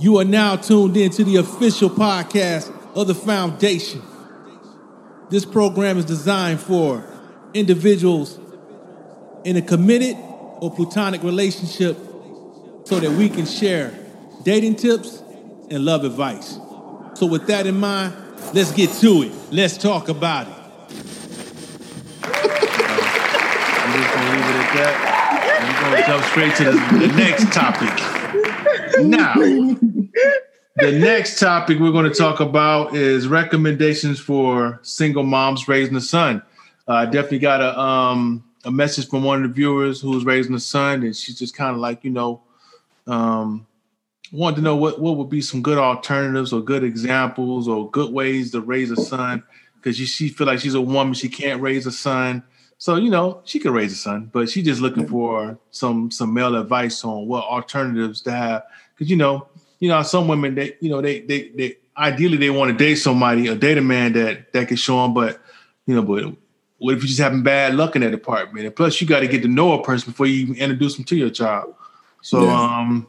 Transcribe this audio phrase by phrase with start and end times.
[0.00, 4.00] You are now tuned in to the official podcast of the Foundation.
[5.28, 7.04] This program is designed for
[7.52, 8.38] individuals
[9.42, 10.16] in a committed
[10.60, 11.96] or platonic relationship
[12.84, 13.92] so that we can share
[14.44, 15.20] dating tips
[15.68, 16.60] and love advice.
[17.14, 18.14] So, with that in mind,
[18.54, 19.32] let's get to it.
[19.50, 20.54] Let's talk about it.
[22.22, 22.30] I'm
[23.98, 24.94] just gonna leave it at that.
[25.60, 28.18] I'm gonna jump straight to the, the next topic.
[29.00, 29.34] Now,
[30.80, 36.00] the next topic we're going to talk about is recommendations for single moms raising a
[36.00, 36.40] son.
[36.86, 40.24] Uh, I definitely got a um, a message from one of the viewers who was
[40.24, 42.42] raising a son, and she's just kind of like, you know,
[43.08, 43.66] um,
[44.30, 48.12] wanted to know what what would be some good alternatives or good examples or good
[48.12, 49.42] ways to raise a son
[49.76, 52.42] because she, she feel like she's a woman, she can't raise a son.
[52.78, 56.32] So you know she could raise a son, but she's just looking for some some
[56.32, 58.62] male advice on what alternatives to have.
[58.94, 62.50] Because you know, you know, some women they you know they they they ideally they
[62.50, 65.40] want to date somebody or date a man that that can show them, but
[65.86, 66.34] you know, but
[66.78, 68.64] what if you just having bad luck in that department?
[68.64, 71.04] And plus, you got to get to know a person before you even introduce them
[71.06, 71.74] to your child.
[72.22, 73.06] So, um,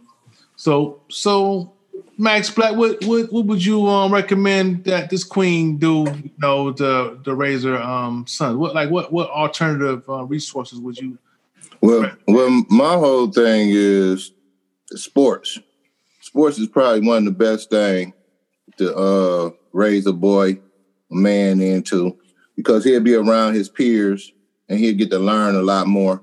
[0.56, 1.74] so so
[2.18, 6.06] Max Black, what what what would you um recommend that this queen do?
[6.06, 8.60] You know, the the raise her um son.
[8.60, 11.18] What like what what alternative uh, resources would you?
[11.82, 14.32] Well, well, my whole thing is
[14.96, 15.60] sports.
[16.30, 18.14] Sports is probably one of the best thing
[18.78, 20.60] to uh, raise a boy, a
[21.10, 22.16] man into,
[22.56, 24.32] because he'll be around his peers
[24.70, 26.22] and he'll get to learn a lot more.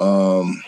[0.00, 0.60] Um,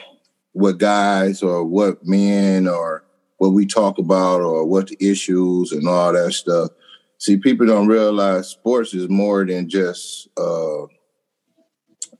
[0.52, 3.02] what guys or what men or
[3.38, 6.70] what we talk about or what the issues and all that stuff.
[7.18, 10.86] See, people don't realize sports is more than just uh,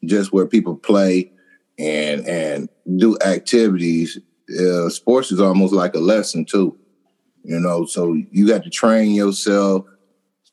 [0.05, 1.31] just where people play
[1.79, 4.19] and and do activities.
[4.59, 6.77] Uh, sports is almost like a lesson too,
[7.45, 7.87] you know.
[7.87, 9.85] So you got to train yourself,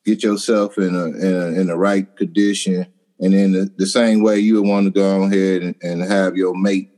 [0.06, 2.88] get yourself in a in, a, in the right condition,
[3.20, 6.38] and then the, the same way you would want to go ahead and, and have
[6.38, 6.92] your mate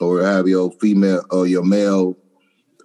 [0.00, 2.16] or have your female or your male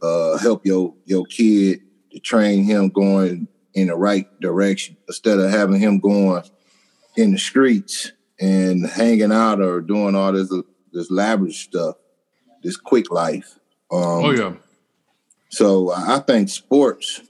[0.01, 1.81] uh, help your your kid
[2.11, 6.43] to train him going in the right direction instead of having him going
[7.15, 10.51] in the streets and hanging out or doing all this
[10.91, 11.95] this lavish stuff,
[12.63, 13.57] this quick life.
[13.91, 14.53] Um, Oh yeah,
[15.49, 17.21] So I I think sports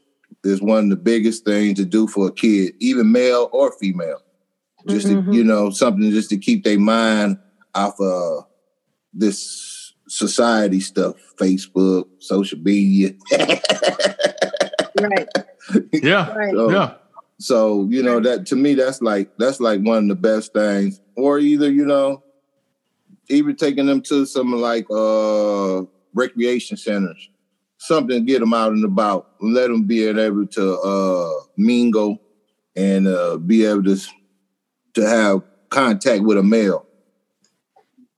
[0.43, 4.21] is one of the biggest things to do for a kid, even male or female.
[4.88, 5.25] Just Mhm.
[5.25, 7.38] to, you know, something just to keep their mind
[7.75, 8.45] off of
[9.13, 13.11] this society stuff, Facebook, social media.
[14.99, 15.27] Right,
[15.94, 16.53] yeah, right.
[16.53, 16.94] So- yeah.
[17.39, 20.99] So you know that to me, that's like that's like one of the best things.
[21.15, 22.23] Or either you know,
[23.29, 25.83] even taking them to some like uh
[26.13, 27.29] recreation centers,
[27.77, 32.19] something to get them out and about, let them be able to uh mingle
[32.75, 33.97] and uh be able to
[34.93, 36.85] to have contact with a male.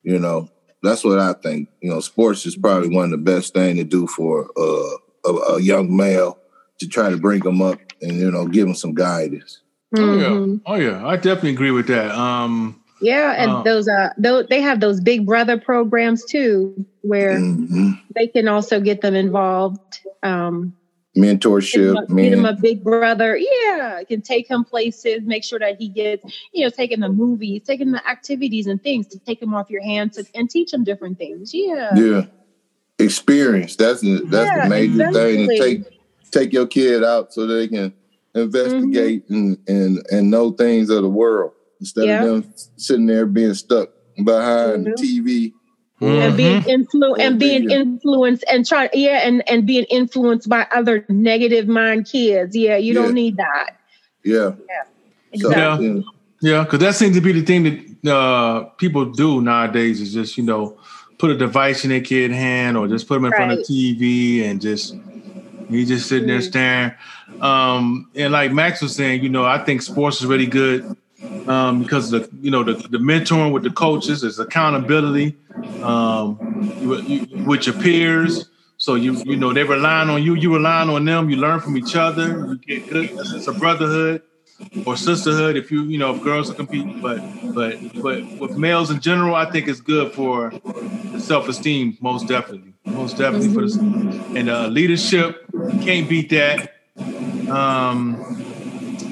[0.04, 0.50] You know,
[0.82, 1.70] that's what I think.
[1.82, 5.34] You know, sports is probably one of the best thing to do for uh, a,
[5.56, 6.38] a young male
[6.80, 9.62] to try to bring them up and you know give them some guidance.
[9.98, 10.62] Oh yeah, Mhm.
[10.66, 11.06] oh yeah.
[11.06, 12.12] I definitely agree with that.
[12.12, 13.64] Um, Yeah, and Oh.
[13.64, 18.00] those uh those they have those big brother programs too where Mhm.
[18.16, 20.00] they can also get them involved.
[20.24, 20.74] Um
[21.16, 23.38] get him, Mentorship, a, get him a big brother.
[23.38, 26.24] Yeah, can take him places, make sure that he gets,
[26.54, 29.82] you know, taking the movies, taking the activities and things to take him off your
[29.84, 31.54] hands and, and teach him different things.
[31.54, 31.96] Yeah.
[31.96, 32.26] Yeah,
[33.00, 33.76] experience.
[33.76, 35.48] That's the, that's Yeah, the major thing.
[35.48, 35.58] To exactly.
[35.60, 35.84] take
[36.32, 37.92] take your kid out so they can
[38.36, 42.24] investigate and, and and know things of the world instead Yeah.
[42.24, 43.90] of them sitting there being stuck
[44.24, 44.96] behind the Mhm.
[44.96, 45.54] TV.
[46.02, 46.86] And being mhm.
[46.88, 47.78] influ- and being yeah.
[47.80, 52.56] influenced and try yeah and and being influenced by other negative mind kids.
[52.56, 53.02] Yeah, you Yeah.
[53.02, 53.72] don't need that.
[54.24, 54.52] Yeah.
[55.36, 55.88] So, Exactly.
[55.88, 55.94] Yeah.
[55.96, 56.02] yeah.
[56.42, 60.38] Yeah, because that seems to be the thing that uh, people do nowadays is just
[60.38, 60.78] you know
[61.18, 64.46] put a device in their kid hand or just put them in front of TV
[64.50, 64.96] and just
[65.70, 66.44] he just sitting there Mhm.
[66.48, 66.92] staring.
[67.42, 70.96] Um, and like Max was saying, you know, I think sports is really good
[71.48, 75.36] um, because the you know the, the mentoring with the coaches is accountability
[75.82, 76.38] um,
[76.82, 78.50] you, you, with your peers.
[78.78, 81.30] So you you know they're relying on you, you relying on them.
[81.30, 82.28] You learn from each other.
[82.28, 83.10] You get good.
[83.12, 84.22] It's a brotherhood
[84.86, 87.20] or sisterhood if you you know if girls are competing but
[87.54, 90.52] but but with males in general i think it's good for
[91.18, 96.76] self-esteem most definitely most definitely for the and uh leadership you can't beat that
[97.50, 98.46] um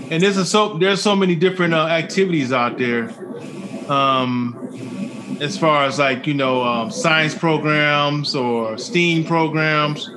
[0.09, 3.09] and there's a so there's so many different uh, activities out there
[3.91, 4.67] um
[5.41, 10.09] as far as like you know um, science programs or steam programs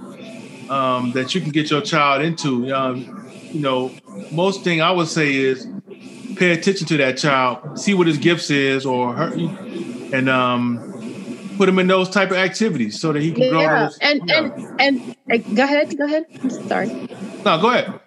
[0.70, 2.72] um, that you can get your child into.
[2.72, 3.90] Um, you know,
[4.30, 5.66] most thing I would say is
[6.36, 9.32] pay attention to that child, see what his gifts is, or her,
[10.12, 13.68] and um, put him in those type of activities so that he can grow.
[13.68, 14.50] Those- and yeah.
[14.78, 16.24] and and uh, go ahead, go ahead.
[16.42, 16.86] I'm sorry.
[17.44, 17.99] no, go ahead.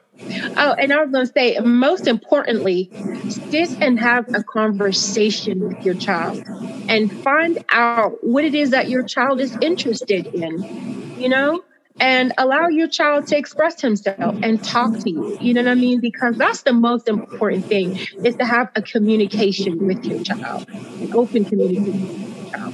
[0.57, 2.91] Oh, and I was going to say, most importantly,
[3.27, 6.39] sit and have a conversation with your child
[6.87, 10.65] and find out what it is that your child is interested in,
[11.15, 11.61] you know,
[11.99, 15.33] and allow your child to express himself and talk to you.
[15.39, 15.99] You know what I mean?
[15.99, 17.93] Because that's the most important thing
[18.23, 20.65] is to have a communication with your child,
[20.99, 22.73] an open communication with your child.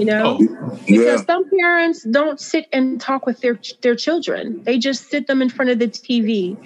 [0.00, 0.38] You know?
[0.40, 0.48] Oh,
[0.86, 0.98] Yeah.
[0.98, 4.62] Because some parents don't sit and talk with their their children.
[4.64, 6.58] They just sit them in front of the TV,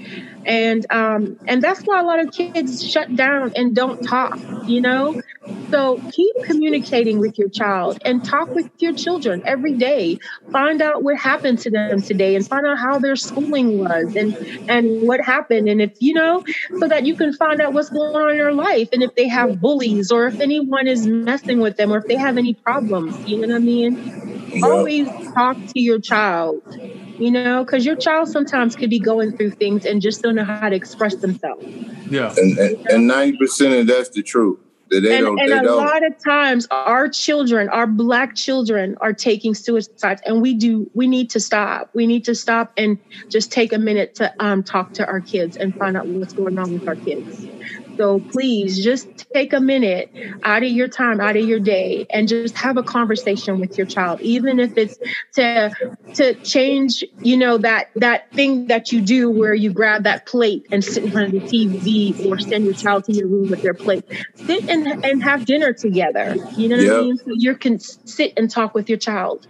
[0.44, 4.38] and um, and that's why a lot of kids shut down and don't talk.
[4.66, 5.16] You know,
[5.74, 10.18] so keep communicating with your child and talk with your children every day.
[10.52, 14.36] Find out what happened to them today, and find out how their schooling was, and
[14.68, 16.44] and what happened, and if you know,
[16.78, 19.26] so that you can find out what's going on in their life, and if they
[19.26, 23.16] have bullies, or if anyone is messing with them, or if they have any problems.
[23.26, 23.98] You know what I mean?
[24.52, 24.66] Yeah.
[24.68, 26.62] always talk to your child
[27.18, 30.44] you know because your child sometimes could be going through things and just don't know
[30.44, 31.64] how to express themselves
[32.10, 32.34] yeah.
[32.36, 34.58] And and- and ninety percent of that's the truth.
[34.90, 35.76] They and, and a don't.
[35.76, 41.06] lot of times our children our black children are taking suicides and we do we
[41.06, 42.98] need to stop we need to stop and
[43.28, 46.58] just take a minute to um, talk to our kids and find out what's going
[46.58, 47.46] on with our kids
[47.96, 50.10] so please just take a minute
[50.42, 53.86] out of your time out of your day and just have a conversation with your
[53.86, 54.98] child even if it's
[55.32, 55.70] to
[56.12, 60.66] to change you know that that thing that you do where you grab that plate
[60.70, 63.62] and sit in front of the tv or send your child to your room with
[63.62, 64.04] their plate.
[64.34, 66.36] Sit and, and have dinner together.
[66.56, 67.16] You know what i mean?
[67.18, 69.46] So you can sit and talk with your child.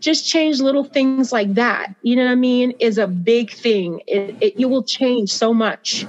[0.00, 1.94] Just change little things like that.
[2.02, 2.72] You know what i mean?
[2.78, 4.00] Is a big thing.
[4.06, 6.06] It, it, it will change so much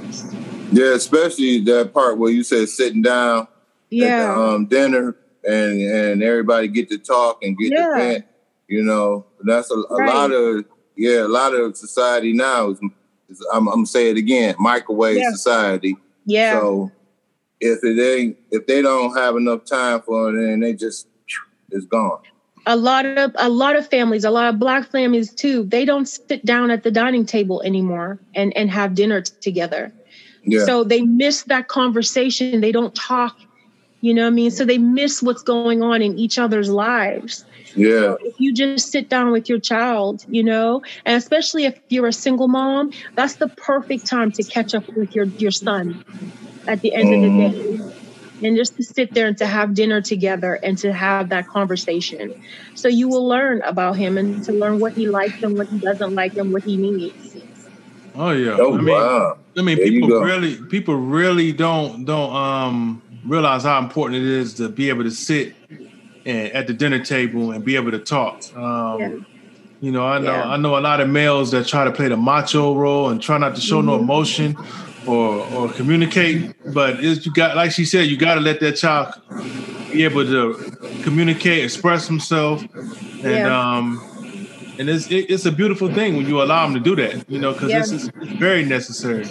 [0.76, 3.48] Yeah, especially that part where you said sitting down at
[3.90, 5.16] yeah the, um, dinner
[5.48, 7.86] and and everybody get to talk and get Yeah.
[7.88, 8.26] to vent.
[8.68, 10.14] You know, that's a, a Right.
[10.14, 10.66] lot of
[10.98, 12.80] yeah, a lot of society now is.
[13.30, 15.32] is I'm, I'm gonna say it again, microwave Yeah.
[15.32, 15.96] society.
[16.26, 16.92] yeah So
[17.62, 21.08] if it ain't, if they don't have enough time for it, then they just
[21.72, 22.20] it's gone.
[22.68, 26.08] a lot of a lot of families a lot of black families too they don't
[26.08, 29.92] sit down at the dining table anymore and and have dinner t- together
[30.46, 33.38] Yeah, so they miss that conversation they don't talk
[34.02, 37.46] you know what i mean so they miss what's going on in each other's lives
[37.76, 42.08] yeah, if you just sit down with your child, you know, and especially if you're
[42.08, 46.04] a single mom, that's the perfect time to catch up with your your son
[46.68, 47.92] at the end of the mm.
[47.92, 48.48] day.
[48.48, 52.34] And just to sit there and to have dinner together and to have that conversation.
[52.76, 55.80] So you will learn about him and to learn what he likes and what he
[55.80, 57.38] doesn't like and what he needs.
[58.14, 58.58] Oh yeah.
[58.60, 63.64] Oh I mean, wow, I mean, There people really, people really don't don't um realize
[63.64, 65.56] how important it is to be able to sit
[66.26, 68.42] and, at the dinner table and be able to talk.
[68.56, 69.10] Um, Yeah.
[69.82, 70.50] You know, I know Yeah.
[70.50, 73.38] I know a lot of males that try to play the macho role and try
[73.38, 73.88] not to show Mm-hmm.
[73.88, 74.58] no emotion
[75.06, 76.54] or or communicate.
[76.74, 79.14] But it's, you got, like she said, you got to let that child
[79.92, 80.54] be able to
[81.04, 82.62] communicate, express himself,
[83.24, 83.78] and Yeah.
[83.78, 84.02] um,
[84.80, 87.30] and it's it, it's a beautiful thing when you allow them to do that.
[87.30, 87.80] You know, because Yeah.
[87.80, 89.26] this is it's very necessary.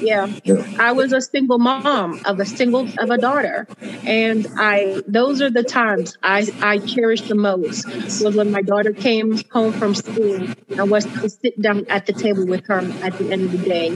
[0.00, 0.26] Yeah.
[0.44, 0.64] Yeah.
[0.78, 3.66] I was a single mom of a single of a daughter.
[4.06, 7.84] And I those are the times I, I cherish the most
[8.22, 12.12] was when my daughter came home from school and was to sit down at the
[12.12, 13.88] table with her at the end of the day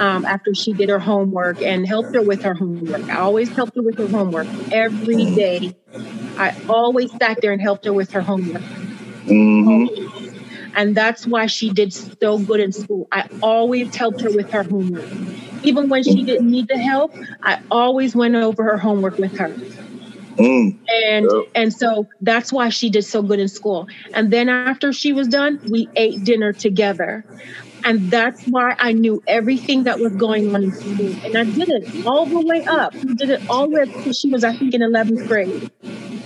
[0.00, 3.06] um, after she did her homework and helped her with her homework.
[3.10, 5.76] I always helped her with her homework every day.
[6.38, 8.62] I always sat there and helped her with her homework.
[9.28, 9.84] Hmm
[10.74, 13.08] And that's why she did so good in school.
[13.12, 15.10] I always helped her with her homework.
[15.62, 19.58] Even when she didn't need the help, I always went over her homework with her.
[20.38, 20.78] mm.
[21.08, 21.44] And Yep.
[21.54, 23.86] and so that's why she did so good in school.
[24.14, 27.24] And then after she was done, we ate dinner together.
[27.84, 31.16] And that's why I knew everything that was going on in school.
[31.24, 32.94] And I did it all the way up.
[33.02, 35.62] We did it all the way up she was, I think, in 11th grade.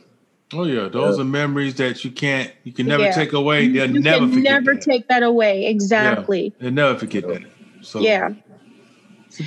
[0.54, 0.88] Oh yeah.
[0.90, 1.22] Those Yeah.
[1.22, 3.12] are memories that you can't you can never Yeah.
[3.14, 3.68] take away.
[3.70, 4.82] They'll you never can forget never that.
[4.82, 7.44] take that away exactly They'll never forget that.
[7.82, 8.49] So yeah it's a beautiful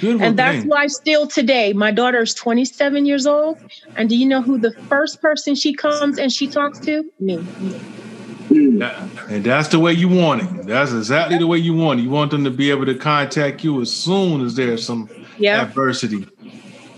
[0.03, 0.69] and that's thing.
[0.69, 3.59] why still today my daughter is 27 years old
[3.97, 7.45] and do you know who the first person she comes and she talks to me
[9.29, 10.67] And that's the way you want it.
[10.67, 12.03] That's exactly the way you want it.
[12.03, 15.09] You want them to be able to contact you as soon as there's some
[15.39, 15.63] Yeah.
[15.63, 16.27] adversity.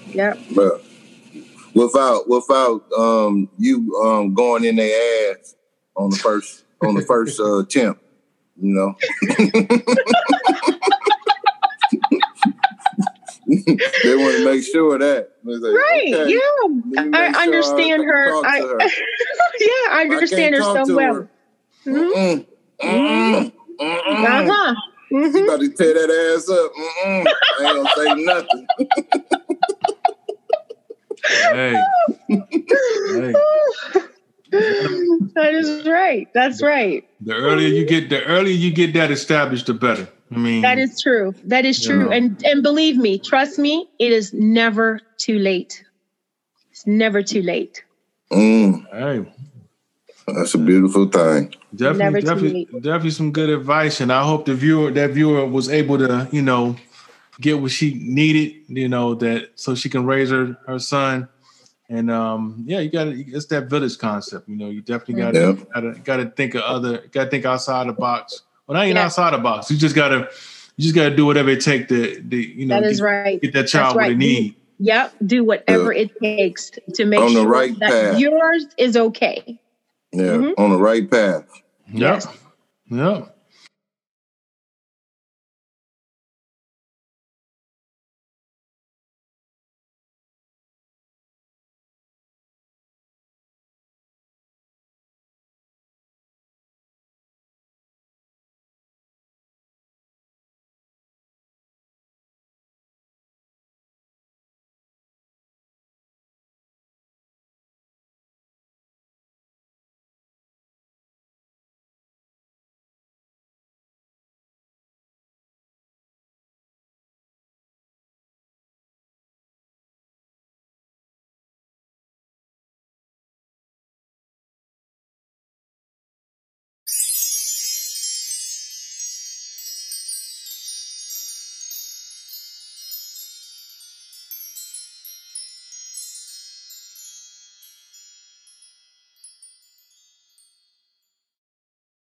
[0.06, 0.34] Yeah.
[0.54, 0.84] But
[1.74, 5.54] without without um you um going in their ass
[5.96, 8.02] on the first on the first uh, attempt,
[8.60, 8.96] you know.
[14.04, 16.14] they want to make sure that like, Right.
[16.14, 17.10] okay, Yeah.
[17.12, 18.46] I sure understand I her.
[18.46, 18.78] I, her.
[19.60, 21.14] yeah, I understand her so well.
[21.14, 21.30] her.
[21.86, 22.12] Mhm.
[22.14, 22.46] Mm,
[22.82, 24.50] mm, mm, mm.
[24.50, 24.74] Uh-huh.
[25.10, 25.44] You Mhm.
[25.44, 26.72] about to tear that ass up.
[26.74, 27.26] Mm-mm.
[27.58, 28.66] I ain't gonna say nothing.
[31.52, 31.76] Hey.
[33.12, 33.34] hey.
[35.34, 36.28] That is right.
[36.32, 37.04] That's right.
[37.22, 40.08] The earlier you get the earlier you get that established, the better.
[40.30, 41.34] I mean That is true.
[41.44, 42.08] That is true.
[42.10, 42.16] Yeah.
[42.16, 45.84] And and believe me, trust me, it is never too late.
[46.70, 47.84] It's never too late.
[48.32, 49.32] Mm, hey.
[50.26, 51.54] that's a beautiful thing.
[51.74, 55.46] Definitely, Never too definitely, definitely some good advice, and I hope the viewer, that viewer,
[55.46, 56.76] was able to, you know,
[57.40, 61.28] get what she needed, you know, that so she can raise her her son.
[61.88, 63.10] And um, yeah, you got to.
[63.12, 64.70] It's that village concept, you know.
[64.70, 65.64] You definitely got to Yeah.
[65.74, 68.42] got to got to think of other, got to think outside the box.
[68.66, 69.04] Well, not even Yeah.
[69.04, 69.70] outside the box.
[69.70, 70.28] You just got to,
[70.76, 73.04] you just got to do whatever it takes to, to you know, That is get,
[73.06, 73.40] right.
[73.42, 74.08] get that child what right.
[74.08, 74.54] they need.
[74.80, 75.14] Yep.
[75.26, 78.18] Do whatever it takes to make On the sure right that path.
[78.18, 79.60] yours is okay.
[80.12, 80.54] Yeah, Mhm.
[80.58, 81.44] on the right path.
[81.92, 82.22] Yep.
[82.90, 83.33] Yep.